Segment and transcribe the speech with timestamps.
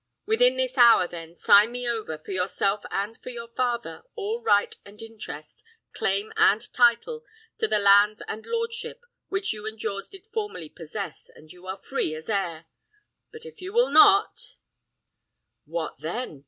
[0.25, 4.75] Within this hour, then, sign me over, for yourself and for your father, all right
[4.83, 7.23] and interest, claim and title,
[7.59, 11.77] to the lands and lordship which you and yours did formerly possess, and you are
[11.77, 12.65] free as air.
[13.31, 14.55] But if you will not"
[15.75, 16.39] "What then?"